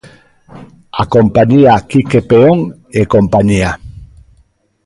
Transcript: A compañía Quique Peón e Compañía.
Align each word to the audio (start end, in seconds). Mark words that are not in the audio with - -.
A 1.01 1.03
compañía 1.15 1.83
Quique 1.89 2.19
Peón 2.29 2.57
e 2.99 3.01
Compañía. 3.15 3.71